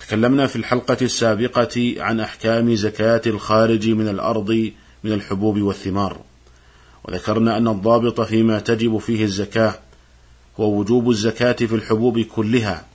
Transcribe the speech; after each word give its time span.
تكلمنا 0.00 0.46
في 0.46 0.56
الحلقة 0.56 0.96
السابقة 1.02 1.94
عن 1.98 2.20
أحكام 2.20 2.74
زكاة 2.74 3.22
الخارج 3.26 3.88
من 3.88 4.08
الأرض 4.08 4.72
من 5.04 5.12
الحبوب 5.12 5.60
والثمار. 5.60 6.20
وذكرنا 7.04 7.56
أن 7.56 7.68
الضابط 7.68 8.20
فيما 8.20 8.58
تجب 8.58 8.98
فيه 8.98 9.24
الزكاة 9.24 9.78
هو 10.60 10.78
وجوب 10.78 11.10
الزكاة 11.10 11.52
في 11.52 11.74
الحبوب 11.74 12.20
كلها 12.20 12.86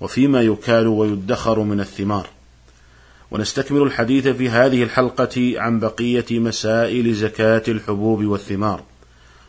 وفيما 0.00 0.42
يكال 0.42 0.86
ويدخر 0.86 1.60
من 1.60 1.80
الثمار. 1.80 2.28
ونستكمل 3.30 3.82
الحديث 3.82 4.28
في 4.28 4.48
هذه 4.48 4.82
الحلقة 4.82 5.54
عن 5.56 5.80
بقية 5.80 6.26
مسائل 6.30 7.14
زكاة 7.14 7.62
الحبوب 7.68 8.24
والثمار. 8.24 8.82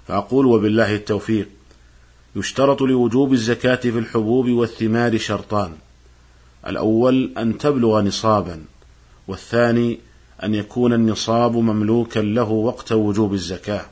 فأقول 0.07 0.45
وبالله 0.45 0.95
التوفيق 0.95 1.47
يشترط 2.35 2.81
لوجوب 2.81 3.33
الزكاة 3.33 3.75
في 3.75 3.99
الحبوب 3.99 4.49
والثمار 4.49 5.17
شرطان. 5.17 5.71
الأول 6.67 7.31
أن 7.37 7.57
تبلغ 7.57 8.01
نصابا 8.01 8.61
والثاني 9.27 9.99
أن 10.43 10.55
يكون 10.55 10.93
النصاب 10.93 11.55
مملوكا 11.55 12.19
له 12.19 12.49
وقت 12.49 12.91
وجوب 12.91 13.33
الزكاة. 13.33 13.85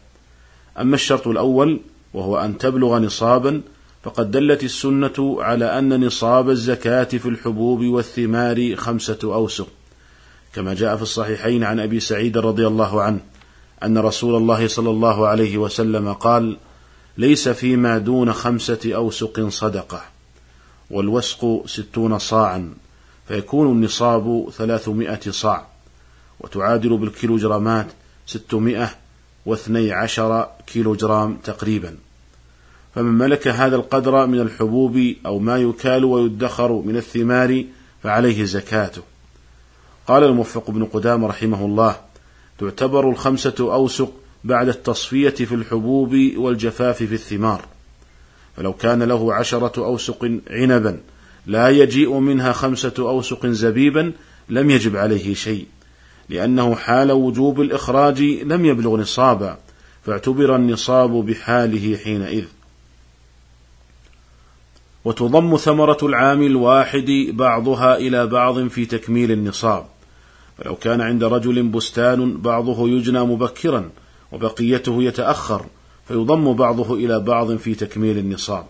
أما 0.80 0.96
الشرط 0.96 1.28
الأول 1.28 1.80
وهو 2.14 2.38
أن 2.38 2.58
تبلغ 2.58 2.98
نصابا 2.98 3.62
فقد 4.04 4.32
دلت 4.32 4.64
السنة 4.64 5.38
على 5.40 5.80
أن 5.80 6.06
نصاب 6.06 6.50
الزكاة 6.50 7.04
في 7.04 7.30
الحبوب 7.30 7.84
والثمار 7.84 8.76
خمسة 8.76 9.20
أوسق 9.24 9.68
كما 10.54 10.74
جاء 10.74 10.96
في 10.96 11.02
الصحيحين 11.02 11.64
عن 11.64 11.80
أبي 11.80 12.00
سعيد 12.00 12.38
رضي 12.38 12.68
الله 12.68 13.02
عنه 13.02 13.20
أن 13.84 13.98
رسول 13.98 14.36
الله 14.36 14.68
صلى 14.68 14.90
الله 14.90 15.28
عليه 15.28 15.58
وسلم 15.58 16.14
قال 16.14 16.58
ليس 17.18 17.50
فيما 17.50 17.98
دون 17.98 18.34
خمسة 18.34 18.80
أوسق 18.96 19.48
صدقة. 19.48 20.02
والوسق 20.92 21.64
ستون 21.66 22.20
صاعا 22.20 22.74
فيكون 23.28 23.72
النصاب 23.72 24.50
ثلاثمائة 24.52 25.32
صاع 25.32 25.68
وتعادل 26.40 26.98
بالكيلوجرامات 26.98 27.88
ستمائة 28.26 28.90
واثني 29.46 29.92
عشر 29.92 30.48
كيلوجرام 30.68 31.38
تقريبا. 31.44 31.96
فمن 32.96 33.18
ملك 33.18 33.48
هذا 33.48 33.76
القدر 33.76 34.28
من 34.28 34.40
الحبوب 34.40 35.14
أو 35.26 35.40
ما 35.40 35.58
يكال 35.58 36.06
ويدخر 36.06 36.72
من 36.72 36.98
الثمار 36.98 37.64
فعليه 38.04 38.44
زكاته. 38.44 39.02
قال 40.08 40.24
الموفق 40.24 40.72
بن 40.72 40.86
قدام 40.86 41.26
رحمه 41.26 41.66
الله 41.66 41.96
تعتبر 42.60 43.10
الخمسة 43.10 43.56
أوسق 43.60 44.12
بعد 44.44 44.68
التصفية 44.68 45.30
في 45.30 45.56
الحبوب 45.56 46.14
والجفاف 46.38 46.98
في 46.98 47.14
الثمار. 47.14 47.66
فلو 48.60 48.74
كان 48.74 49.04
له 49.04 49.34
عشرة 49.34 49.86
أوسق 49.86 50.32
عنبا 50.50 51.00
لا 51.46 51.70
يجيء 51.70 52.20
منها 52.20 52.52
خمسة 52.52 52.94
أوسق 53.00 53.46
زبيبا 53.46 54.14
لم 54.50 54.70
يجب 54.70 54.96
عليه 54.96 55.34
شيء 55.34 55.66
لأنه 56.30 56.76
حال 56.76 57.12
وجوب 57.12 57.62
الإخراج 57.62 58.22
لم 58.22 58.66
يبلغ 58.66 58.98
نصابا 58.98 59.58
فاعتبر 60.06 60.56
النصاب 60.56 61.12
بحاله 61.12 61.98
حينئذ. 61.98 62.46
وتضم 65.06 65.58
ثمرة 65.58 65.98
العام 66.04 66.44
الواحد 66.44 67.28
بعضها 67.30 67.98
إلى 67.98 68.28
بعض 68.28 68.68
في 68.68 68.86
تكميل 68.86 69.32
النصاب. 69.32 69.86
فلو 70.58 70.76
كان 70.76 71.02
عند 71.02 71.24
رجل 71.24 71.64
بستان 71.64 72.38
بعضه 72.38 72.90
يجنى 72.90 73.20
مبكرا 73.20 73.90
وبقيته 74.32 75.04
يتأخر 75.04 75.66
فيضم 76.10 76.54
بعضه 76.54 76.96
إلى 76.96 77.20
بعض 77.20 77.56
في 77.56 77.76
تكميل 77.76 78.18
النصاب. 78.18 78.66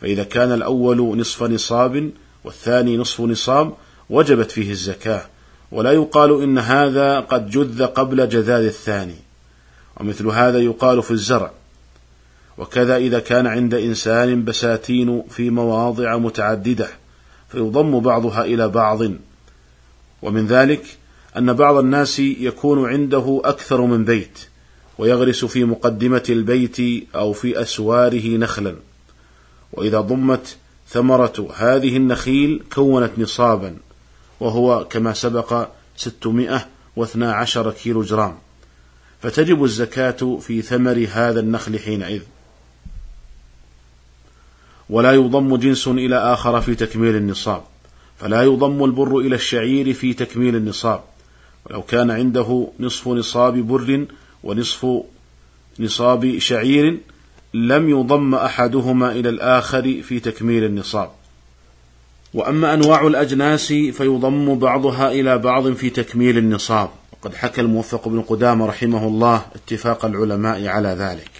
فإذا 0.00 0.24
كان 0.24 0.52
الأول 0.52 1.18
نصف 1.18 1.42
نصاب 1.42 2.10
والثاني 2.44 2.96
نصف 2.96 3.20
نصاب 3.20 3.72
وجبت 4.10 4.50
فيه 4.50 4.70
الزكاة. 4.70 5.22
ولا 5.72 5.92
يقال 5.92 6.42
إن 6.42 6.58
هذا 6.58 7.20
قد 7.20 7.50
جذ 7.50 7.86
قبل 7.86 8.28
جذاذ 8.28 8.64
الثاني. 8.64 9.14
ومثل 10.00 10.26
هذا 10.26 10.58
يقال 10.58 11.02
في 11.02 11.10
الزرع. 11.10 11.50
وكذا 12.58 12.96
إذا 12.96 13.18
كان 13.18 13.46
عند 13.46 13.74
إنسان 13.74 14.44
بساتين 14.44 15.22
في 15.30 15.50
مواضع 15.50 16.16
متعددة 16.16 16.88
فيضم 17.48 18.00
بعضها 18.00 18.44
إلى 18.44 18.68
بعض. 18.68 19.02
ومن 20.22 20.46
ذلك 20.46 20.84
أن 21.36 21.52
بعض 21.52 21.76
الناس 21.76 22.18
يكون 22.18 22.88
عنده 22.88 23.40
أكثر 23.44 23.80
من 23.80 24.04
بيت. 24.04 24.48
ويغرس 24.98 25.44
في 25.44 25.64
مقدمة 25.64 26.22
البيت 26.28 26.76
أو 27.14 27.32
في 27.32 27.62
أسواره 27.62 28.36
نخلا. 28.36 28.76
وإذا 29.72 30.00
ضمت 30.00 30.56
ثمرة 30.88 31.48
هذه 31.56 31.96
النخيل 31.96 32.62
كونت 32.72 33.10
نصابا 33.18 33.76
وهو 34.40 34.86
كما 34.90 35.12
سبق 35.12 35.68
ستمائة 35.96 36.66
واثنى 36.96 37.26
عشر 37.26 37.70
كيلو 37.70 38.02
جرام. 38.02 38.38
فتجب 39.22 39.64
الزكاة 39.64 40.38
في 40.40 40.62
ثمر 40.62 41.06
هذا 41.12 41.40
النخل 41.40 41.78
حينئذ. 41.78 42.22
ولا 44.90 45.12
يضم 45.12 45.56
جنس 45.56 45.88
إلى 45.88 46.16
آخر 46.16 46.60
في 46.60 46.74
تكميل 46.74 47.16
النصاب. 47.16 47.62
فلا 48.18 48.42
يضم 48.42 48.84
البر 48.84 49.18
إلى 49.18 49.34
الشعير 49.34 49.94
في 49.94 50.14
تكميل 50.14 50.56
النصاب. 50.56 51.00
ولو 51.66 51.82
كان 51.82 52.10
عنده 52.10 52.68
نصف 52.80 53.08
نصاب 53.08 53.58
بر 53.58 54.06
ونصف 54.42 54.86
نصاب 55.80 56.38
شعير 56.38 56.98
لم 57.54 57.88
يضم 57.88 58.34
أحدهما 58.34 59.12
إلى 59.12 59.28
الآخر 59.28 60.02
في 60.02 60.20
تكميل 60.20 60.64
النصاب. 60.64 61.10
وأما 62.34 62.74
أنواع 62.74 63.06
الأجناس 63.06 63.66
فيضم 63.72 64.58
بعضها 64.58 65.10
إلى 65.10 65.38
بعض 65.38 65.72
في 65.72 65.90
تكميل 65.90 66.38
النصاب. 66.38 66.90
وقد 67.12 67.34
حكى 67.34 67.60
الموفق 67.60 68.08
بن 68.08 68.22
قدامة 68.22 68.66
رحمه 68.66 69.06
الله 69.06 69.46
اتفاق 69.54 70.04
العلماء 70.04 70.66
على 70.66 70.88
ذلك. 70.88 71.30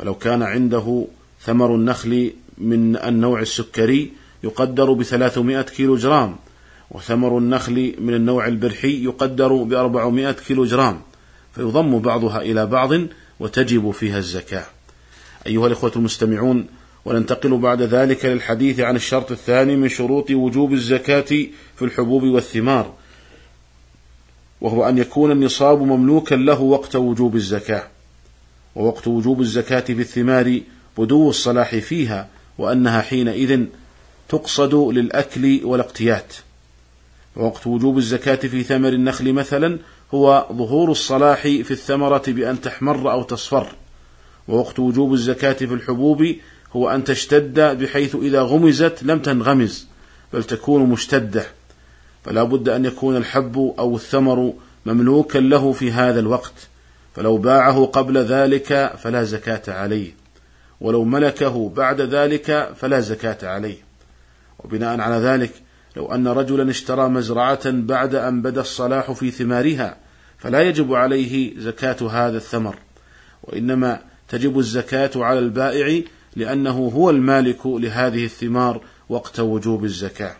ولو 0.00 0.14
كان 0.14 0.42
عنده 0.42 1.06
ثمر 1.40 1.74
النخل 1.74 2.32
من 2.58 2.96
النوع 2.96 3.40
السكري 3.40 4.12
يقدر 4.44 4.92
بثلاثمائة 4.92 5.62
كيلو 5.62 5.96
جرام 5.96 6.36
وثمر 6.90 7.38
النخل 7.38 7.94
من 7.98 8.14
النوع 8.14 8.46
البرحي 8.46 9.04
يقدر 9.04 9.62
بأربعمائة 9.62 10.32
كيلو 10.32 10.64
جرام. 10.64 11.00
فيضم 11.54 11.98
بعضها 11.98 12.40
إلى 12.40 12.66
بعض 12.66 12.90
وتجب 13.40 13.90
فيها 13.90 14.18
الزكاة. 14.18 14.66
أيها 15.46 15.66
الإخوة 15.66 15.92
المستمعون 15.96 16.66
وننتقل 17.04 17.58
بعد 17.58 17.82
ذلك 17.82 18.24
للحديث 18.24 18.80
عن 18.80 18.96
الشرط 18.96 19.30
الثاني 19.30 19.76
من 19.76 19.88
شروط 19.88 20.30
وجوب 20.30 20.72
الزكاة 20.72 21.20
في 21.76 21.82
الحبوب 21.82 22.22
والثمار 22.22 22.94
وهو 24.60 24.88
أن 24.88 24.98
يكون 24.98 25.32
النصاب 25.32 25.82
مملوكا 25.82 26.34
له 26.34 26.60
وقت 26.60 26.96
وجوب 26.96 27.36
الزكاة. 27.36 27.82
ووقت 28.74 29.08
وجوب 29.08 29.40
الزكاة 29.40 29.80
في 29.80 30.00
الثمار 30.00 30.60
بدو 30.98 31.30
الصلاح 31.30 31.74
فيها 31.76 32.28
وأنها 32.58 33.00
حينئذ 33.00 33.64
تقصد 34.28 34.74
للأكل 34.74 35.60
والاقتيات. 35.64 36.34
ووقت 37.36 37.66
وجوب 37.66 37.98
الزكاة 37.98 38.34
في 38.34 38.62
ثمر 38.62 38.88
النخل 38.88 39.32
مثلا 39.32 39.78
هو 40.14 40.46
ظهور 40.52 40.90
الصلاح 40.90 41.42
في 41.42 41.70
الثمرة 41.70 42.22
بأن 42.26 42.60
تحمر 42.60 43.12
أو 43.12 43.22
تصفر 43.22 43.66
ووقت 44.48 44.78
وجوب 44.78 45.12
الزكاة 45.12 45.52
في 45.52 45.74
الحبوب 45.74 46.26
هو 46.72 46.90
أن 46.90 47.04
تشتد 47.04 47.60
بحيث 47.60 48.16
إذا 48.16 48.42
غمزت 48.42 49.02
لم 49.02 49.18
تنغمز 49.18 49.86
بل 50.32 50.44
تكون 50.44 50.82
مشتدة 50.82 51.46
فلا 52.24 52.42
بد 52.42 52.68
أن 52.68 52.84
يكون 52.84 53.16
الحب 53.16 53.74
أو 53.78 53.96
الثمر 53.96 54.54
مملوكا 54.86 55.38
له 55.38 55.72
في 55.72 55.92
هذا 55.92 56.20
الوقت 56.20 56.68
فلو 57.14 57.36
باعه 57.36 57.84
قبل 57.84 58.18
ذلك 58.18 58.92
فلا 58.98 59.24
زكاة 59.24 59.62
عليه 59.68 60.12
ولو 60.80 61.04
ملكه 61.04 61.68
بعد 61.68 62.00
ذلك 62.00 62.72
فلا 62.76 63.00
زكاة 63.00 63.38
عليه 63.42 63.76
وبناء 64.58 65.00
على 65.00 65.16
ذلك 65.16 65.52
لو 65.96 66.14
أن 66.14 66.28
رجلا 66.28 66.70
اشترى 66.70 67.08
مزرعة 67.08 67.70
بعد 67.70 68.14
أن 68.14 68.42
بدا 68.42 68.60
الصلاح 68.60 69.12
في 69.12 69.30
ثمارها 69.30 69.96
فلا 70.38 70.62
يجب 70.62 70.94
عليه 70.94 71.58
زكاة 71.58 71.96
هذا 72.10 72.36
الثمر 72.36 72.76
وإنما 73.42 74.00
تجب 74.28 74.58
الزكاة 74.58 75.10
على 75.16 75.38
البائع 75.38 76.02
لأنه 76.36 76.92
هو 76.94 77.10
المالك 77.10 77.66
لهذه 77.66 78.24
الثمار 78.24 78.80
وقت 79.08 79.40
وجوب 79.40 79.84
الزكاة. 79.84 80.36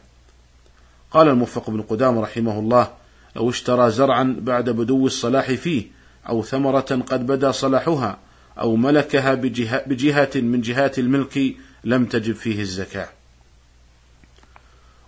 قال 1.10 1.28
الموفق 1.28 1.70
بن 1.70 1.82
قدام 1.82 2.18
رحمه 2.18 2.58
الله 2.58 2.88
لو 3.36 3.50
اشترى 3.50 3.90
زرعا 3.90 4.36
بعد 4.40 4.70
بدو 4.70 5.06
الصلاح 5.06 5.52
فيه 5.52 5.86
أو 6.28 6.42
ثمرة 6.42 7.02
قد 7.06 7.26
بدا 7.26 7.50
صلاحها 7.50 8.18
أو 8.60 8.76
ملكها 8.76 9.34
بجهة, 9.34 9.84
بجهة 9.86 10.30
من 10.34 10.60
جهات 10.60 10.98
الملك 10.98 11.54
لم 11.84 12.04
تجب 12.04 12.34
فيه 12.34 12.60
الزكاة. 12.60 13.08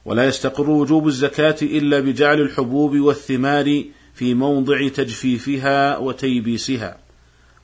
ولا 0.07 0.27
يستقر 0.27 0.71
وجوب 0.71 1.07
الزكاة 1.07 1.57
إلا 1.63 2.01
بجعل 2.01 2.41
الحبوب 2.41 2.97
والثمار 2.97 3.85
في 4.15 4.35
موضع 4.35 4.89
تجفيفها 4.89 5.99
وتيبيسها 5.99 6.97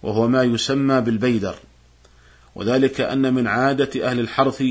وهو 0.02 0.28
ما 0.28 0.42
يسمى 0.42 1.00
بالبيدر. 1.00 1.54
وذلك 2.54 3.00
أن 3.00 3.34
من 3.34 3.46
عادة 3.46 4.10
أهل 4.10 4.20
الحرث 4.20 4.62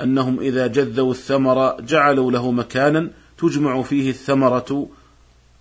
أنهم 0.00 0.40
إذا 0.40 0.66
جذوا 0.66 1.10
الثمر 1.10 1.80
جعلوا 1.80 2.32
له 2.32 2.50
مكانا 2.50 3.10
تجمع 3.38 3.82
فيه 3.82 4.10
الثمرة 4.10 4.88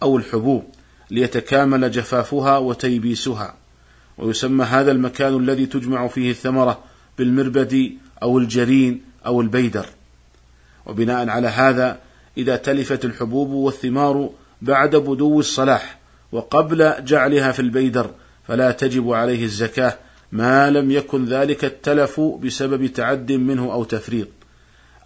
أو 0.03 0.17
الحبوب 0.17 0.63
ليتكامل 1.11 1.91
جفافها 1.91 2.57
وتيبيسها. 2.57 3.55
ويسمى 4.17 4.65
هذا 4.65 4.91
المكان 4.91 5.37
الذي 5.37 5.65
تجمع 5.65 6.07
فيه 6.07 6.31
الثمرة 6.31 6.83
بالمربد 7.17 7.91
أو 8.23 8.37
الجرين 8.37 9.01
أو 9.25 9.41
البيدر. 9.41 9.85
وبناء 10.87 11.29
على 11.29 11.47
هذا 11.47 11.99
إذا 12.37 12.55
تلفت 12.55 13.05
الحبوب 13.05 13.49
والثمار 13.49 14.29
بعد 14.61 14.95
بدو 14.95 15.39
الصلاح 15.39 15.99
وقبل 16.31 16.93
جعلها 17.03 17.51
في 17.51 17.59
البيدر 17.59 18.09
فلا 18.47 18.71
تجب 18.71 19.11
عليه 19.11 19.43
الزكاة 19.43 19.97
ما 20.31 20.69
لم 20.69 20.91
يكن 20.91 21.25
ذلك 21.25 21.65
التلف 21.65 22.19
بسبب 22.19 22.85
تعد 22.87 23.31
منه 23.31 23.73
أو 23.73 23.83
تفريط. 23.83 24.27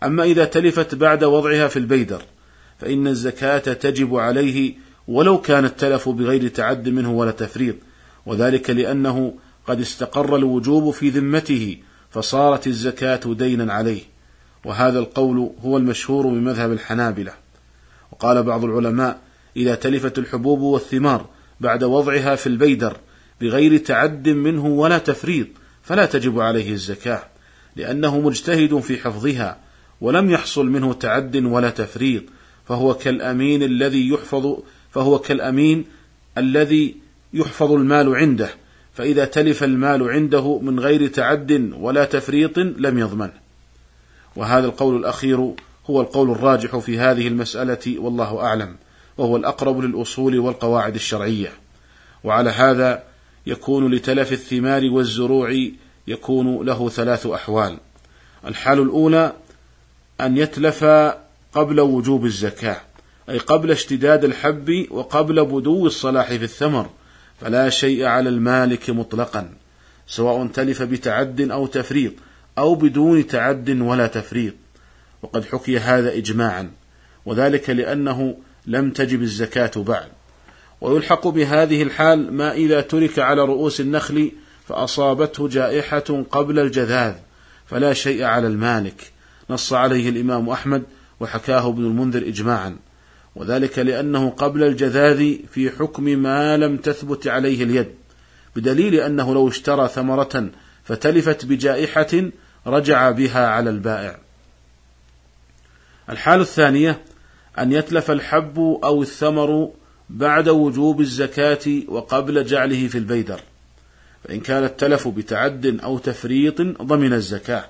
أما 0.03 0.23
إذا 0.23 0.45
تلفت 0.45 0.95
بعد 0.95 1.23
وضعها 1.23 1.67
في 1.67 1.77
البيدر 1.77 2.21
فإن 2.79 3.07
الزكاة 3.07 3.73
تجب 3.73 4.15
عليه 4.15 4.73
ولو 5.07 5.41
كان 5.41 5.65
التلف 5.65 6.09
بغير 6.09 6.47
تعد 6.47 6.89
منه 6.89 7.11
ولا 7.11 7.31
تفريط 7.31 7.75
وذلك 8.25 8.69
لأنه 8.69 9.33
قد 9.67 9.79
استقر 9.79 10.35
الوجوب 10.35 10.93
في 10.93 11.09
ذمته 11.09 11.77
فصارت 12.09 12.67
الزكاة 12.67 13.19
دينا 13.25 13.73
عليه. 13.73 14.10
وهذا 14.65 14.99
القول 14.99 15.51
هو 15.63 15.77
المشهور 15.77 16.27
بمذهب 16.27 16.71
الحنابلة. 16.71 17.33
وقال 18.11 18.43
بعض 18.43 18.63
العلماء 18.63 19.19
إذا 19.57 19.75
تلفت 19.75 20.19
الحبوب 20.19 20.59
والثمار 20.59 21.25
بعد 21.59 21.83
وضعها 21.83 22.35
في 22.35 22.47
البيدر 22.47 22.97
بغير 23.41 23.77
تعد 23.77 24.29
منه 24.29 24.65
ولا 24.65 24.97
تفريط 24.97 25.47
فلا 25.83 26.05
تجب 26.05 26.39
عليه 26.39 26.71
الزكاة 26.73 27.23
لأنه 27.75 28.19
مجتهد 28.19 28.79
في 28.79 28.97
حفظها 28.97 29.57
ولم 30.01 30.31
يحصل 30.31 30.65
منه 30.65 30.93
تعد 30.93 31.35
ولا 31.35 31.69
تفريط 31.69 32.23
فهو 32.65 32.93
كالأمين 32.93 33.63
الذي 33.63 34.09
يحفظ 34.09 34.57
فهو 34.91 35.19
كالأمين 35.19 35.85
الذي 36.37 36.95
يحفظ 37.33 37.71
المال 37.71 38.15
عنده 38.15 38.49
فإذا 38.93 39.25
تلف 39.25 39.63
المال 39.63 40.09
عنده 40.09 40.59
من 40.59 40.79
غير 40.79 41.07
تعد 41.07 41.71
ولا 41.79 42.05
تفريط 42.05 42.57
لم 42.57 42.97
يضمنه 42.97 43.40
وهذا 44.35 44.65
القول 44.65 44.95
الأخير 44.95 45.53
هو 45.89 46.01
القول 46.01 46.31
الراجح 46.31 46.77
في 46.77 46.99
هذه 46.99 47.27
المسألة 47.27 47.99
والله 47.99 48.39
أعلم 48.39 48.75
وهو 49.17 49.37
الأقرب 49.37 49.79
للأصول 49.79 50.39
والقواعد 50.39 50.95
الشرعية. 50.95 51.53
وعلى 52.23 52.49
هذا 52.49 53.03
يكون 53.45 53.91
لتلف 53.93 54.31
الثمار 54.31 54.89
والزروع 54.89 55.69
يكون 56.07 56.65
له 56.65 56.89
ثلاث 56.89 57.25
أحوال. 57.27 57.77
الحال 58.45 58.79
الأولى 58.79 59.33
أن 60.21 60.37
يتلف 60.37 60.83
قبل 61.53 61.79
وجوب 61.79 62.25
الزكاة 62.25 62.77
أي 63.29 63.37
قبل 63.37 63.71
اشتداد 63.71 64.23
الحب 64.23 64.87
وقبل 64.91 65.45
بدو 65.45 65.87
الصلاح 65.87 66.27
في 66.27 66.43
الثمر 66.43 66.89
فلا 67.41 67.69
شيء 67.69 68.05
على 68.05 68.29
المالك 68.29 68.89
مطلقا 68.89 69.53
سواء 70.07 70.47
تلف 70.47 70.83
بتعد 70.83 71.41
أو 71.41 71.67
تفريط. 71.67 72.13
أو 72.57 72.75
بدون 72.75 73.27
تعد 73.27 73.69
ولا 73.69 74.07
تفريط. 74.07 74.53
وقد 75.21 75.45
حكي 75.45 75.79
هذا 75.79 76.13
إجماعا 76.13 76.71
وذلك 77.25 77.69
لأنه 77.69 78.37
لم 78.67 78.91
تجب 78.91 79.21
الزكاة 79.21 79.71
بعد. 79.75 80.07
ويلحق 80.81 81.27
بهذه 81.27 81.83
الحال 81.83 82.33
ما 82.33 82.53
إذا 82.53 82.81
ترك 82.81 83.19
على 83.19 83.41
رؤوس 83.41 83.81
النخل 83.81 84.31
فأصابته 84.67 85.47
جائحة 85.47 86.23
قبل 86.31 86.59
الجذاذ 86.59 87.13
فلا 87.65 87.93
شيء 87.93 88.23
على 88.23 88.47
المالك. 88.47 89.11
نص 89.49 89.73
عليه 89.73 90.09
الإمام 90.09 90.49
أحمد 90.49 90.83
وحكاه 91.19 91.67
ابن 91.69 91.85
المنذر 91.85 92.27
إجماعا. 92.27 92.77
وذلك 93.35 93.79
لأنه 93.79 94.29
قبل 94.29 94.63
الجذاذ 94.63 95.35
في 95.51 95.69
حكم 95.69 96.03
ما 96.03 96.57
لم 96.57 96.77
تثبت 96.77 97.27
عليه 97.27 97.63
اليد 97.63 97.87
بدليل 98.55 98.95
أنه 98.95 99.33
لو 99.33 99.47
اشترى 99.47 99.87
ثمرة 99.87 100.49
فتلفت 100.91 101.45
بجائحة 101.45 102.29
رجع 102.67 103.11
بها 103.11 103.47
على 103.47 103.69
البائع. 103.69 104.17
الحالة 106.09 106.41
الثانية 106.41 107.01
أن 107.59 107.71
يتلف 107.71 108.11
الحب 108.11 108.79
أو 108.83 109.01
الثمر 109.01 109.71
بعد 110.09 110.49
وجوب 110.49 111.01
الزكاة 111.01 111.81
وقبل 111.87 112.45
جعله 112.45 112.87
في 112.87 112.97
البيدر. 112.97 113.39
فإن 114.23 114.39
كان 114.39 114.63
التلف 114.63 115.07
بتعد 115.07 115.79
أو 115.83 115.97
تفريط 115.97 116.61
ضمن 116.61 117.13
الزكاة 117.13 117.65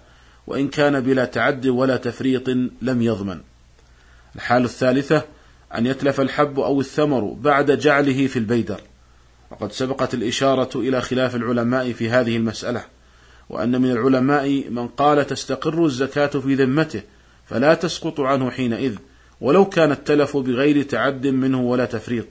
وإن 0.48 0.68
كان 0.68 1.00
بلا 1.00 1.26
تعد 1.26 1.68
ولا 1.68 1.98
تفريط 1.98 2.50
لم 2.82 3.02
يضمن. 3.02 3.40
الحالة 4.36 4.66
الثالثة 4.66 5.24
أن 5.76 5.86
يتلف 5.86 6.22
الحب 6.22 6.60
أو 6.60 6.80
الثمر 6.80 7.24
بعد 7.42 7.72
جعله 7.72 8.28
في 8.28 8.40
البيدر. 8.40 8.82
وقد 9.52 9.72
سبقت 9.72 10.14
الإشارة 10.14 10.80
إلى 10.80 11.02
خلاف 11.02 11.36
العلماء 11.36 11.92
في 11.92 12.10
هذه 12.10 12.38
المسألة. 12.38 13.01
وأن 13.52 13.82
من 13.82 13.92
العلماء 13.92 14.70
من 14.70 14.88
قال 14.88 15.28
تستقر 15.28 15.86
الزكاة 15.86 16.28
في 16.28 16.56
ذمته 16.56 17.02
فلا 17.46 17.74
تسقط 17.74 18.20
عنه 18.20 18.50
حينئذ 18.50 18.96
ولو 19.42 19.66
كان 19.66 19.92
التلف 19.92 20.38
بغير 20.38 20.84
تعد 20.84 21.28
منه 21.28 21.62
ولا 21.62 21.86
تفريط. 21.86 22.26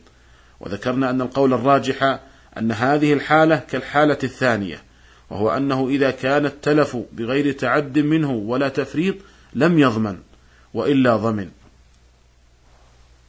وذكرنا 0.61 1.11
أن 1.11 1.20
القول 1.20 1.52
الراجح 1.52 2.20
أن 2.58 2.72
هذه 2.72 3.12
الحالة 3.12 3.56
كالحالة 3.56 4.19
الثانية 4.25 4.82
وهو 5.31 5.50
أنه 5.50 5.88
إذا 5.88 6.11
كان 6.11 6.46
التلف 6.46 6.96
بغير 7.12 7.52
تعد 7.52 7.99
منه 7.99 8.31
ولا 8.31 8.69
تفريط 8.69 9.16
لم 9.55 9.78
يضمن 9.78 10.19
وإلا 10.75 11.16
ضمن. 11.16 11.49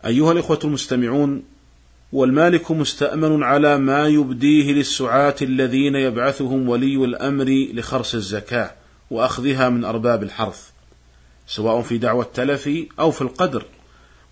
أيها 0.06 0.32
الإخوة 0.32 0.60
المستمعون 0.64 1.44
والمالك 2.14 2.72
مستأمن 2.72 3.44
على 3.44 3.78
ما 3.78 4.08
يبديه 4.08 4.74
للسعاة 4.74 5.36
الذين 5.42 5.96
يبعثهم 5.96 6.70
ولي 6.70 6.96
الأمر 6.96 7.68
لخرص 7.74 8.16
الزكاة 8.16 8.72
وأخذها 9.12 9.70
من 9.70 9.86
أرباب 9.86 10.24
الحرث 10.24 10.70
سواء 11.48 11.82
في 11.82 11.98
دعوى 11.98 12.26
التلف 12.26 12.70
أو 13.00 13.12
في 13.12 13.22
القدر. 13.22 13.66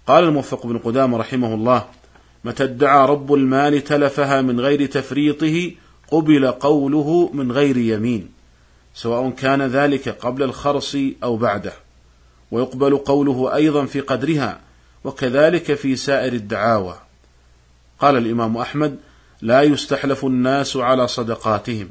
قال 0.07 0.23
الموفق 0.23 0.67
بن 0.67 0.77
قدامة 0.77 1.17
رحمه 1.17 1.53
الله 1.53 1.85
متى 2.43 2.63
ادعى 2.63 3.07
رب 3.07 3.33
المال 3.33 3.83
تلفها 3.83 4.41
من 4.41 4.59
غير 4.59 4.85
تفريطه 4.85 5.71
قبل 6.11 6.51
قوله 6.51 7.29
من 7.33 7.51
غير 7.51 7.77
يمين 7.77 8.31
سواء 8.93 9.29
كان 9.29 9.61
ذلك 9.61 10.09
قبل 10.09 10.43
الخرص 10.43 10.95
أو 11.23 11.37
بعده. 11.37 11.73
ويقبل 12.51 12.97
قوله 12.97 13.55
أيضا 13.55 13.85
في 13.85 13.99
قدرها 13.99 14.59
وكذلك 15.03 15.73
في 15.73 15.95
سائر 15.95 16.33
الدعاوى. 16.33 17.08
قال 17.99 18.17
الإمام 18.17 18.57
أحمد 18.57 18.99
لا 19.41 19.61
يستحلف 19.61 20.25
الناس 20.25 20.77
على 20.77 21.07
صدقاتهم 21.07 21.89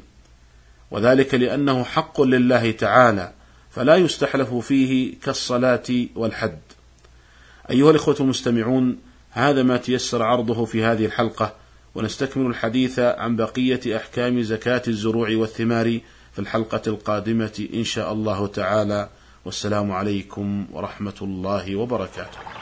وذلك 0.91 1.33
لأنه 1.33 1.83
حق 1.83 2.21
لله 2.21 2.71
تعالى 2.71 3.31
فلا 3.71 3.95
يستحلف 3.95 4.53
فيه 4.53 5.19
كالصلاة 5.23 6.05
والحد. 6.15 6.59
أيها 7.69 7.91
الإخوة 7.91 8.15
المستمعون 8.19 8.97
هذا 9.31 9.63
ما 9.63 9.77
تيسر 9.77 10.23
عرضه 10.23 10.65
في 10.65 10.83
هذه 10.83 11.05
الحلقة 11.05 11.53
ونستكمل 11.95 12.45
الحديث 12.45 12.99
عن 12.99 13.35
بقية 13.35 13.97
أحكام 13.97 14.41
زكاة 14.41 14.81
الزروع 14.87 15.29
والثمار 15.35 15.99
في 16.33 16.39
الحلقة 16.39 16.81
القادمة 16.87 17.67
إن 17.73 17.83
شاء 17.83 18.13
الله 18.13 18.47
تعالى. 18.47 19.09
والسلام 19.45 19.91
عليكم 19.91 20.65
ورحمة 20.71 21.13
الله 21.21 21.75
وبركاته. 21.75 22.59